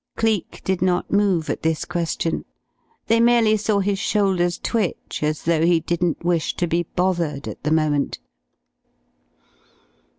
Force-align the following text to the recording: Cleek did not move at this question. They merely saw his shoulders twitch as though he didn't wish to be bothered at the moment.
Cleek 0.17 0.61
did 0.63 0.81
not 0.81 1.11
move 1.11 1.47
at 1.47 1.61
this 1.61 1.85
question. 1.85 2.43
They 3.05 3.19
merely 3.19 3.55
saw 3.55 3.81
his 3.81 3.99
shoulders 3.99 4.57
twitch 4.57 5.21
as 5.21 5.43
though 5.43 5.63
he 5.63 5.79
didn't 5.79 6.25
wish 6.25 6.55
to 6.55 6.65
be 6.65 6.87
bothered 6.95 7.47
at 7.47 7.61
the 7.61 7.69
moment. 7.71 8.17